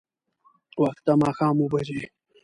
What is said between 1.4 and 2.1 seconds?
اوبه بجې.